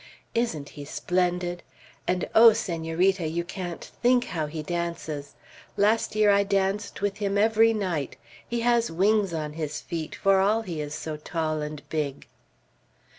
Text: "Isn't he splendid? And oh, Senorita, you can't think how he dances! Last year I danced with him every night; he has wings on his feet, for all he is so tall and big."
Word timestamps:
"Isn't 0.33 0.69
he 0.69 0.83
splendid? 0.83 1.61
And 2.07 2.27
oh, 2.33 2.53
Senorita, 2.53 3.27
you 3.27 3.43
can't 3.43 3.83
think 4.01 4.23
how 4.25 4.47
he 4.47 4.63
dances! 4.63 5.35
Last 5.77 6.15
year 6.15 6.31
I 6.31 6.41
danced 6.43 7.03
with 7.03 7.17
him 7.17 7.37
every 7.37 7.71
night; 7.71 8.15
he 8.49 8.61
has 8.61 8.89
wings 8.89 9.31
on 9.31 9.53
his 9.53 9.79
feet, 9.79 10.15
for 10.15 10.39
all 10.39 10.63
he 10.63 10.81
is 10.81 10.95
so 10.95 11.17
tall 11.17 11.61
and 11.61 11.87
big." 11.89 12.25